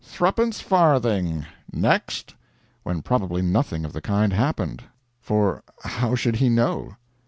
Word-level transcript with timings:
threpence 0.03 0.59
farthing 0.61 1.45
next!" 1.71 2.33
when 2.81 3.03
probably 3.03 3.39
nothing 3.43 3.85
of 3.85 3.93
the 3.93 4.01
kind 4.01 4.33
happened; 4.33 4.81
for 5.19 5.61
how 5.83 6.15
should 6.15 6.37
he 6.37 6.49
know? 6.49 6.95